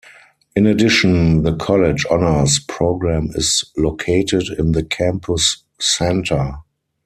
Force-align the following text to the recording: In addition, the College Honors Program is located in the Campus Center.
In 0.55 0.65
addition, 0.65 1.43
the 1.43 1.53
College 1.57 2.07
Honors 2.09 2.57
Program 2.57 3.29
is 3.35 3.63
located 3.77 4.45
in 4.57 4.71
the 4.71 4.83
Campus 4.83 5.63
Center. 5.79 6.53